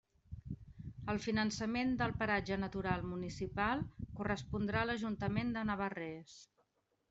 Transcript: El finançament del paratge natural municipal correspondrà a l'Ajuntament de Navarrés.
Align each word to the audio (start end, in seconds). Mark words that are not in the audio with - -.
El 1.13 1.19
finançament 1.25 1.91
del 1.99 2.15
paratge 2.23 2.57
natural 2.63 3.05
municipal 3.11 3.87
correspondrà 4.21 4.83
a 4.83 4.91
l'Ajuntament 4.91 5.57
de 5.59 5.69
Navarrés. 5.73 6.39